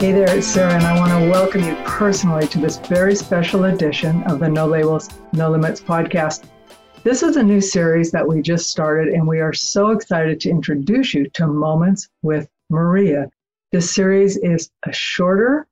[0.00, 3.64] Hey there, it's Sarah, and I want to welcome you personally to this very special
[3.64, 6.46] edition of the No Labels, No Limits podcast.
[7.04, 10.48] This is a new series that we just started, and we are so excited to
[10.48, 13.30] introduce you to Moments with Maria.
[13.72, 15.66] This series is a shorter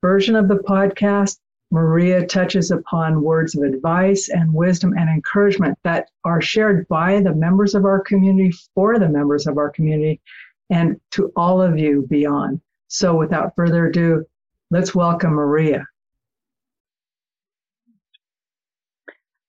[0.00, 1.40] version of the podcast.
[1.70, 7.34] Maria touches upon words of advice and wisdom and encouragement that are shared by the
[7.34, 10.22] members of our community for the members of our community
[10.70, 12.62] and to all of you beyond.
[12.94, 14.24] So without further ado,
[14.70, 15.84] let's welcome Maria.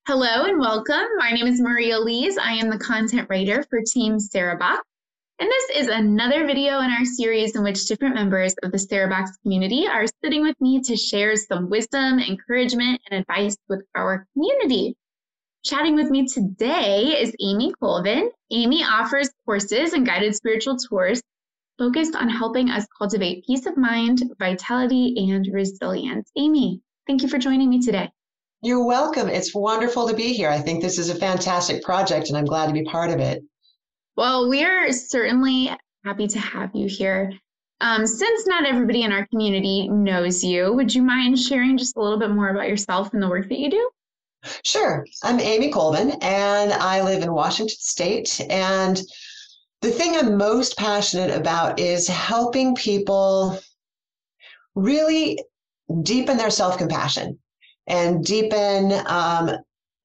[0.08, 1.06] Hello and welcome.
[1.20, 2.40] My name is Maria Lees.
[2.40, 4.82] I am the content writer for Team Sarah Box.
[5.38, 9.12] And this is another video in our series in which different members of the Sarah
[9.12, 14.26] Box community are sitting with me to share some wisdom, encouragement, and advice with our
[14.34, 14.98] community.
[15.64, 18.32] Chatting with me today is Amy Colvin.
[18.50, 21.22] Amy offers courses and guided spiritual tours
[21.78, 26.32] focused on helping us cultivate peace of mind, vitality, and resilience.
[26.38, 28.10] Amy, thank you for joining me today.
[28.62, 29.30] You're welcome.
[29.30, 30.50] It's wonderful to be here.
[30.50, 33.44] I think this is a fantastic project, and I'm glad to be part of it.
[34.16, 35.70] Well, we are certainly
[36.04, 37.34] happy to have you here.
[37.82, 42.02] Um, since not everybody in our community knows you, would you mind sharing just a
[42.02, 43.90] little bit more about yourself and the work that you do?
[44.64, 45.06] Sure.
[45.24, 48.40] I'm Amy Colvin, and I live in Washington State.
[48.50, 49.02] And
[49.82, 53.60] the thing I'm most passionate about is helping people
[54.74, 55.40] really
[56.04, 57.40] deepen their self compassion
[57.88, 59.52] and deepen um,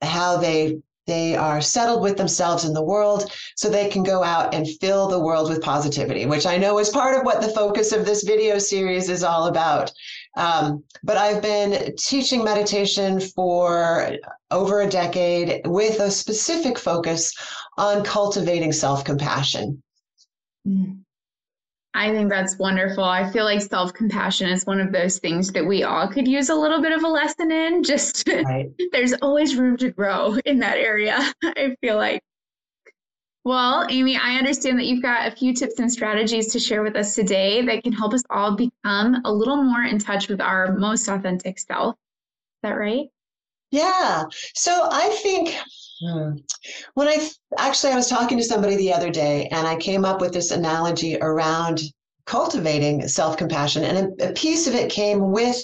[0.02, 4.54] how they they are settled with themselves in the world so they can go out
[4.54, 7.90] and fill the world with positivity which i know is part of what the focus
[7.90, 9.90] of this video series is all about
[10.40, 14.16] um, but i've been teaching meditation for
[14.50, 17.32] over a decade with a specific focus
[17.78, 19.82] on cultivating self compassion.
[20.66, 21.00] Mm.
[21.92, 23.02] I think that's wonderful.
[23.02, 26.48] I feel like self compassion is one of those things that we all could use
[26.48, 27.82] a little bit of a lesson in.
[27.82, 28.70] Just right.
[28.92, 31.18] there's always room to grow in that area.
[31.44, 32.20] I feel like.
[33.50, 36.94] Well, Amy, I understand that you've got a few tips and strategies to share with
[36.94, 40.74] us today that can help us all become a little more in touch with our
[40.74, 41.96] most authentic self.
[41.96, 43.08] Is that right?
[43.72, 44.22] Yeah.
[44.54, 45.56] So I think
[46.00, 46.36] Hmm.
[46.94, 47.28] When I
[47.58, 50.52] actually, I was talking to somebody the other day and I came up with this
[50.52, 51.80] analogy around
[52.26, 53.82] cultivating self compassion.
[53.82, 55.62] And a, a, piece of it came with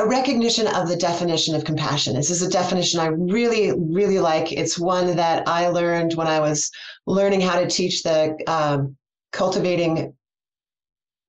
[0.00, 2.14] a recognition of the definition of compassion.
[2.14, 4.50] This is a definition I really, really like.
[4.50, 6.70] It's one that I learned when I was
[7.06, 8.96] learning how to teach the um,
[9.32, 10.14] cultivating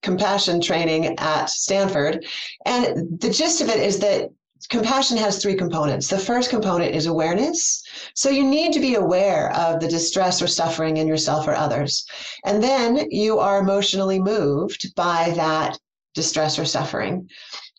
[0.01, 2.25] compassion training at Stanford.
[2.65, 4.29] And the gist of it is that
[4.69, 6.07] compassion has three components.
[6.07, 7.83] The first component is awareness.
[8.15, 12.05] So you need to be aware of the distress or suffering in yourself or others.
[12.45, 15.77] And then you are emotionally moved by that
[16.13, 17.29] distress or suffering.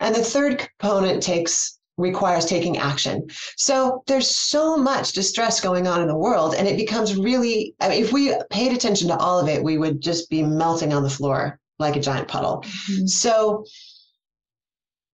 [0.00, 3.28] And the third component takes requires taking action.
[3.56, 7.88] So there's so much distress going on in the world and it becomes really I
[7.88, 11.02] mean if we paid attention to all of it we would just be melting on
[11.02, 12.62] the floor like a giant puddle.
[12.62, 13.06] Mm-hmm.
[13.06, 13.64] So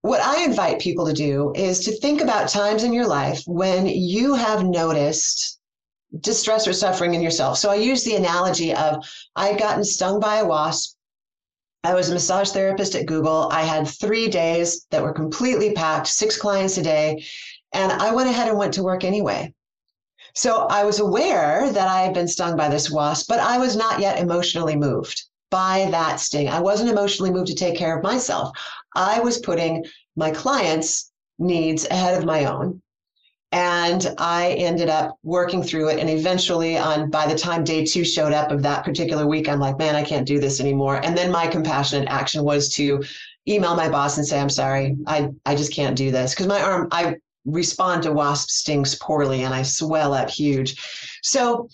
[0.01, 3.85] what I invite people to do is to think about times in your life when
[3.85, 5.59] you have noticed
[6.21, 7.57] distress or suffering in yourself.
[7.57, 9.05] So I use the analogy of
[9.35, 10.95] I had gotten stung by a wasp.
[11.83, 13.47] I was a massage therapist at Google.
[13.51, 17.23] I had three days that were completely packed, six clients a day,
[17.71, 19.53] and I went ahead and went to work anyway.
[20.35, 23.77] So I was aware that I had been stung by this wasp, but I was
[23.77, 26.49] not yet emotionally moved by that sting.
[26.49, 28.51] I wasn't emotionally moved to take care of myself.
[28.95, 29.85] I was putting
[30.15, 32.81] my clients' needs ahead of my own.
[33.51, 35.99] And I ended up working through it.
[35.99, 39.59] And eventually, on by the time day two showed up of that particular week, I'm
[39.59, 41.03] like, man, I can't do this anymore.
[41.03, 43.03] And then my compassionate action was to
[43.47, 46.33] email my boss and say, I'm sorry, I, I just can't do this.
[46.33, 47.15] Because my arm, I
[47.45, 51.19] respond to wasp stings poorly and I swell up huge.
[51.23, 51.67] So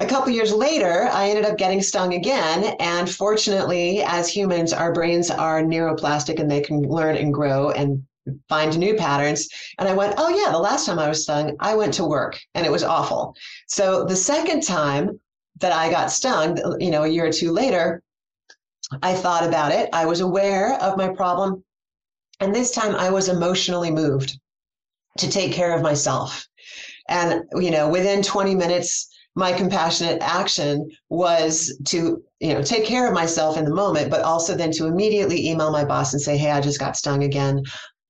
[0.00, 2.76] a couple years later, I ended up getting stung again.
[2.80, 8.04] And fortunately, as humans, our brains are neuroplastic and they can learn and grow and
[8.48, 9.48] find new patterns.
[9.78, 12.38] And I went, oh, yeah, the last time I was stung, I went to work
[12.54, 13.34] and it was awful.
[13.66, 15.20] So the second time
[15.60, 18.02] that I got stung, you know, a year or two later,
[19.02, 19.88] I thought about it.
[19.92, 21.64] I was aware of my problem.
[22.40, 24.38] And this time I was emotionally moved
[25.18, 26.46] to take care of myself.
[27.08, 33.06] And, you know, within 20 minutes, my compassionate action was to, you know, take care
[33.06, 36.36] of myself in the moment, but also then to immediately email my boss and say,
[36.36, 37.62] Hey, I just got stung again.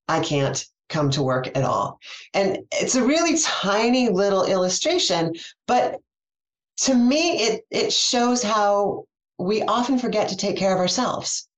[0.08, 1.99] I can't come to work at all.
[2.34, 5.34] And it's a really tiny little illustration,
[5.66, 5.99] but
[6.78, 9.04] to me, it, it shows how
[9.38, 11.49] we often forget to take care of ourselves.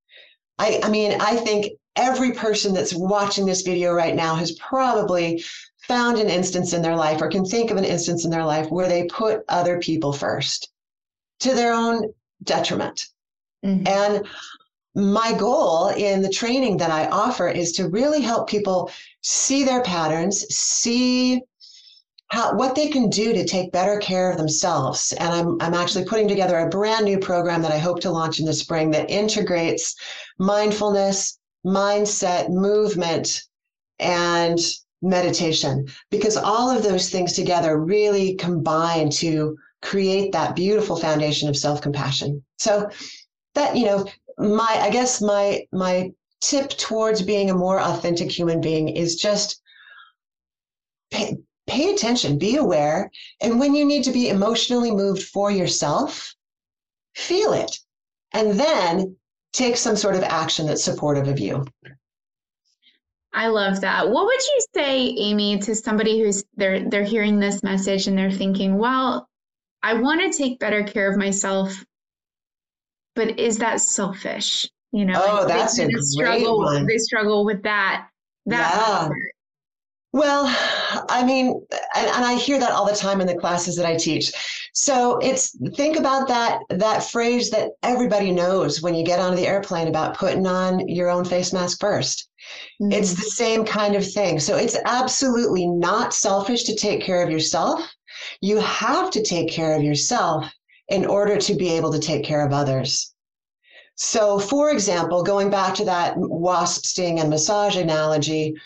[0.59, 5.45] I, I mean, I think every person that's watching this video right now has probably
[5.83, 8.71] found an instance in their life or can think of an instance in their life
[8.71, 10.71] where they put other people first
[11.41, 12.13] to their own
[12.43, 13.07] detriment.
[13.65, 13.87] Mm-hmm.
[13.87, 14.27] And
[14.95, 18.91] my goal in the training that I offer is to really help people
[19.23, 21.43] see their patterns, see
[22.29, 25.13] how what they can do to take better care of themselves.
[25.19, 28.39] And I'm I'm actually putting together a brand new program that I hope to launch
[28.39, 29.95] in the spring that integrates
[30.39, 33.43] mindfulness, mindset, movement,
[33.99, 34.59] and
[35.03, 41.57] meditation because all of those things together really combine to create that beautiful foundation of
[41.57, 42.43] self-compassion.
[42.59, 42.89] So
[43.55, 44.07] that you know
[44.39, 49.63] my I guess my my tip towards being a more authentic human being is just
[51.11, 51.37] pay,
[51.67, 53.11] pay attention, be aware,
[53.41, 56.35] and when you need to be emotionally moved for yourself,
[57.15, 57.79] feel it.
[58.33, 59.17] And then
[59.53, 61.65] take some sort of action that's supportive of you.
[63.33, 64.09] I love that.
[64.09, 68.31] What would you say, Amy, to somebody who's they're they're hearing this message and they're
[68.31, 69.29] thinking, well,
[69.83, 71.85] I want to take better care of myself,
[73.15, 74.69] but is that selfish?
[74.93, 76.59] You know, oh, that's they, a struggle.
[76.59, 76.87] One.
[76.87, 78.09] They struggle with that.
[78.47, 79.09] That yeah.
[80.13, 80.45] Well,
[81.09, 81.61] I mean,
[81.97, 84.31] and, and, I hear that all the time in the classes that I teach.
[84.73, 89.49] So it's think about that that phrase that everybody knows when you get onto the
[89.49, 92.23] airplane about putting on your own face mask 1st
[92.81, 92.93] mm-hmm.
[92.93, 94.39] It's the same kind of thing.
[94.39, 97.81] So it's absolutely not selfish to take care of yourself.
[98.41, 100.47] You have to take care of yourself
[100.89, 103.15] in order to be able to take care of others.
[103.97, 108.57] So, for example, going back to that wasp sting and massage analogy,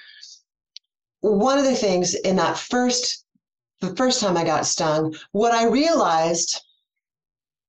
[1.20, 3.24] one of the things in that first
[3.80, 6.60] the first time I got stung, what I realized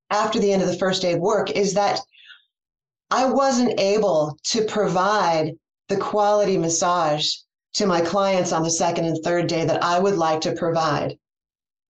[0.10, 2.00] after the end of the first day of work is that
[3.12, 5.54] I wasn't able to provide
[5.88, 7.36] the quality massage
[7.74, 11.19] to my clients on the second and third day that I would like to provide.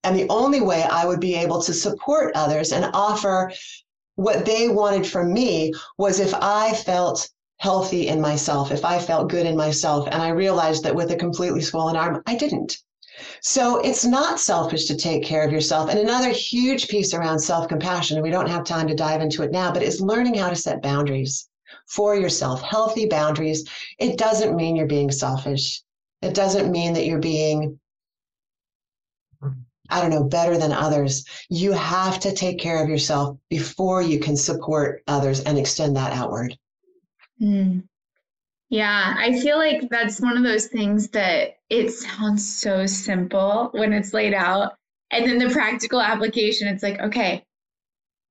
[0.04, 3.51] And the only way I would be able to support others and offer
[4.16, 9.30] what they wanted from me was if I felt healthy in myself, if I felt
[9.30, 10.07] good in myself.
[10.07, 12.78] And I realized that with a completely swollen arm, I didn't.
[13.42, 15.90] So it's not selfish to take care of yourself.
[15.90, 19.44] And another huge piece around self compassion, and we don't have time to dive into
[19.44, 21.50] it now, but is learning how to set boundaries
[21.86, 23.68] for yourself, healthy boundaries.
[24.00, 25.81] It doesn't mean you're being selfish.
[26.22, 27.80] It doesn't mean that you're being,
[29.89, 31.25] I don't know, better than others.
[31.50, 36.13] You have to take care of yourself before you can support others and extend that
[36.13, 36.57] outward.
[37.41, 37.83] Mm.
[38.69, 43.94] Yeah, I feel like that's one of those things that it sounds so simple when
[43.94, 44.74] it's laid out.
[45.12, 47.44] And then the practical application, it's like, okay,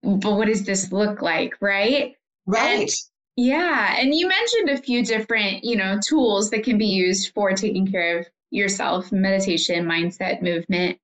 [0.03, 1.55] but what does this look like?
[1.61, 2.15] Right.
[2.47, 2.81] Right.
[2.83, 2.91] And,
[3.35, 3.97] yeah.
[3.99, 7.91] And you mentioned a few different, you know, tools that can be used for taking
[7.91, 10.99] care of yourself, meditation, mindset, movement.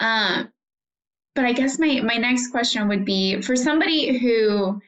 [0.00, 0.52] Um,
[1.34, 4.80] but I guess my my next question would be for somebody who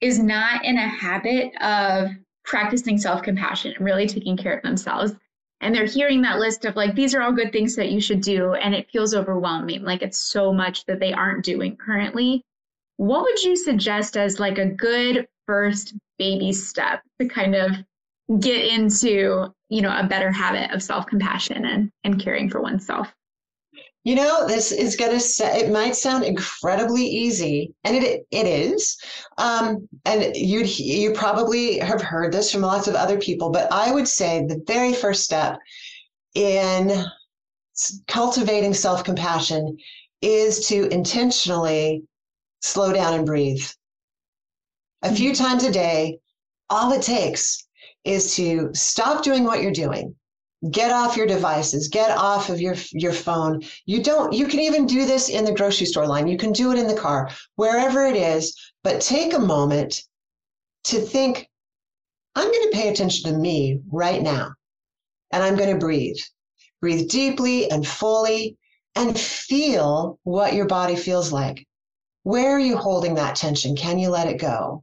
[0.00, 2.10] is not in a habit of
[2.44, 5.12] practicing self compassion and really taking care of themselves.
[5.60, 8.22] And they're hearing that list of like, these are all good things that you should
[8.22, 8.54] do.
[8.54, 9.82] And it feels overwhelming.
[9.82, 12.42] Like it's so much that they aren't doing currently.
[12.96, 17.72] What would you suggest as like a good first baby step to kind of
[18.40, 23.14] get into, you know, a better habit of self compassion and, and caring for oneself?
[24.02, 28.46] You know, this is going to say, it might sound incredibly easy, and it it
[28.46, 28.96] is.
[29.36, 33.92] Um, and you you probably have heard this from lots of other people, but I
[33.92, 35.58] would say the very first step
[36.34, 37.04] in
[38.06, 39.76] cultivating self compassion
[40.22, 42.02] is to intentionally
[42.60, 43.66] slow down and breathe.
[45.02, 45.44] A few mm-hmm.
[45.44, 46.18] times a day,
[46.70, 47.66] all it takes
[48.04, 50.14] is to stop doing what you're doing
[50.70, 51.88] get off your devices.
[51.88, 53.62] Get off of your your phone.
[53.86, 56.28] You don't you can even do this in the grocery store line.
[56.28, 58.54] You can do it in the car wherever it is.
[58.82, 60.02] But take a moment
[60.84, 61.46] to think
[62.34, 64.52] i'm going to pay attention to me right now
[65.32, 66.18] and i'm going to breathe.
[66.80, 68.56] Breathe deeply and fully
[68.96, 71.66] and feel what your body feels like.
[72.22, 73.76] Where are you holding that tension?
[73.76, 74.82] Can you let it go?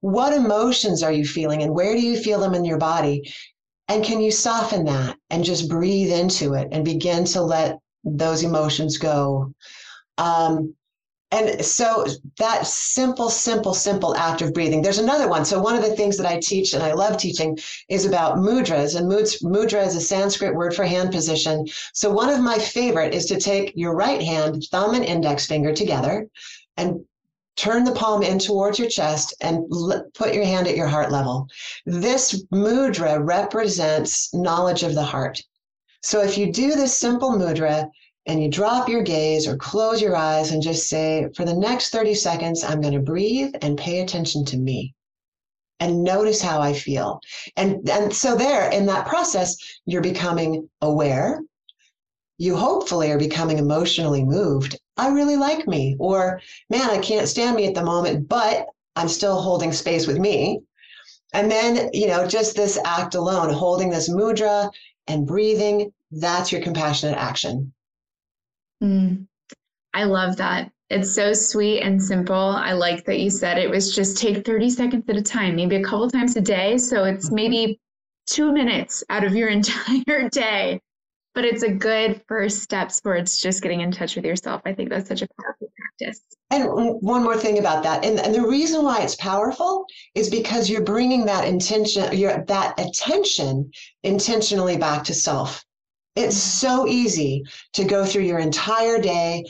[0.00, 3.30] What emotions are you feeling and where do you feel them in your body?
[3.88, 8.42] And can you soften that and just breathe into it and begin to let those
[8.42, 9.52] emotions go?
[10.18, 10.74] Um,
[11.32, 12.06] and so
[12.38, 14.80] that simple, simple, simple act of breathing.
[14.80, 15.44] There's another one.
[15.44, 18.94] So one of the things that I teach and I love teaching is about mudras.
[18.94, 21.66] And mudra is a Sanskrit word for hand position.
[21.92, 25.72] So one of my favorite is to take your right hand, thumb and index finger
[25.72, 26.28] together
[26.76, 27.04] and
[27.56, 31.10] turn the palm in towards your chest and l- put your hand at your heart
[31.10, 31.48] level.
[31.84, 35.42] This mudra represents knowledge of the heart.
[36.02, 37.90] So if you do this simple mudra,
[38.26, 41.90] and you drop your gaze or close your eyes and just say, for the next
[41.90, 44.94] 30 seconds, I'm going to breathe and pay attention to me
[45.78, 47.20] and notice how I feel.
[47.56, 51.40] And, and so, there in that process, you're becoming aware.
[52.38, 54.78] You hopefully are becoming emotionally moved.
[54.96, 59.08] I really like me, or man, I can't stand me at the moment, but I'm
[59.08, 60.60] still holding space with me.
[61.34, 64.70] And then, you know, just this act alone, holding this mudra
[65.06, 67.74] and breathing, that's your compassionate action.
[68.82, 69.26] Mm,
[69.92, 70.70] I love that.
[70.88, 72.34] It's so sweet and simple.
[72.34, 75.76] I like that you said it was just take 30 seconds at a time, maybe
[75.76, 76.78] a couple times a day.
[76.78, 77.34] So it's mm-hmm.
[77.34, 77.80] maybe
[78.26, 80.80] two minutes out of your entire day.
[81.36, 84.62] But it's a good first steps towards just getting in touch with yourself.
[84.64, 86.22] I think that's such a powerful practice.
[86.50, 86.64] And
[87.02, 90.82] one more thing about that, and, and the reason why it's powerful is because you're
[90.82, 93.70] bringing that intention, your that attention
[94.02, 95.62] intentionally back to self.
[96.14, 97.42] It's so easy
[97.74, 99.44] to go through your entire day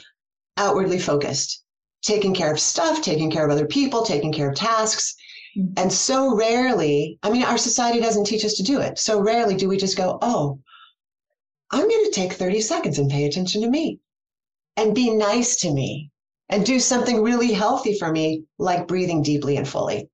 [0.56, 1.62] outwardly focused,
[2.02, 5.14] taking care of stuff, taking care of other people, taking care of tasks.
[5.56, 5.74] Mm-hmm.
[5.76, 8.98] And so rarely, I mean, our society doesn't teach us to do it.
[8.98, 10.58] So rarely do we just go, oh,
[11.70, 14.00] I'm going to take 30 seconds and pay attention to me
[14.76, 16.10] and be nice to me
[16.48, 20.08] and do something really healthy for me, like breathing deeply and fully.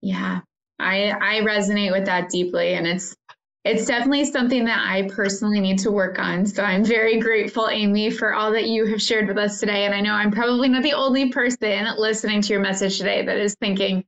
[0.00, 0.40] Yeah,
[0.78, 3.16] I I resonate with that deeply and it's
[3.64, 6.46] it's definitely something that I personally need to work on.
[6.46, 9.84] So I'm very grateful, Amy, for all that you have shared with us today.
[9.84, 13.36] And I know I'm probably not the only person listening to your message today that
[13.36, 14.04] is thinking,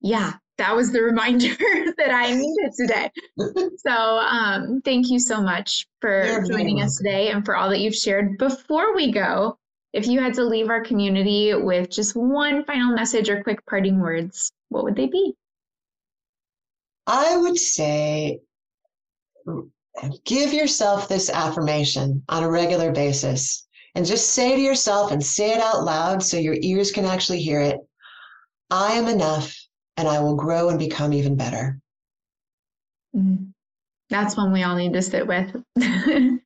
[0.00, 1.56] yeah, that was the reminder
[1.98, 3.10] that I needed today.
[3.78, 7.94] so um, thank you so much for joining us today and for all that you've
[7.94, 8.38] shared.
[8.38, 9.58] Before we go,
[9.92, 13.98] if you had to leave our community with just one final message or quick parting
[13.98, 15.34] words, what would they be?
[17.06, 18.40] I would say
[20.24, 25.52] give yourself this affirmation on a regular basis and just say to yourself and say
[25.52, 27.78] it out loud so your ears can actually hear it
[28.70, 29.52] I am enough
[30.00, 31.78] and I will grow and become even better.
[33.14, 33.50] Mm-hmm.
[34.08, 35.54] That's one we all need to sit with.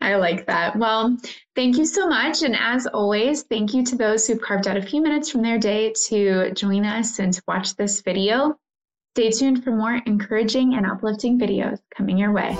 [0.00, 0.76] I like that.
[0.76, 1.16] Well,
[1.56, 2.42] thank you so much.
[2.42, 5.58] And as always, thank you to those who've carved out a few minutes from their
[5.58, 8.56] day to join us and to watch this video.
[9.16, 12.56] Stay tuned for more encouraging and uplifting videos coming your way.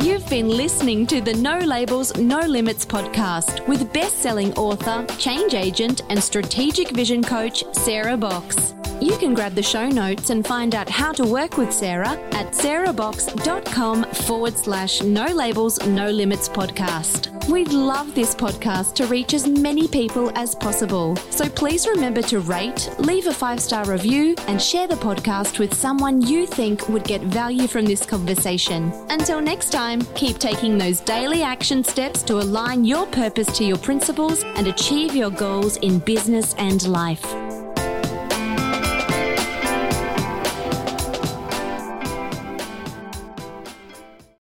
[0.00, 5.54] You've been listening to the No Labels, No Limits podcast with best selling author, change
[5.54, 8.74] agent, and strategic vision coach, Sarah Box.
[9.00, 12.52] You can grab the show notes and find out how to work with Sarah at
[12.52, 17.30] sarahbox.com forward slash no labels, no limits podcast.
[17.48, 21.16] We'd love this podcast to reach as many people as possible.
[21.30, 25.74] So please remember to rate, leave a five star review, and share the podcast with
[25.74, 28.92] someone you think would get value from this conversation.
[29.10, 33.78] Until next time, keep taking those daily action steps to align your purpose to your
[33.78, 37.43] principles and achieve your goals in business and life.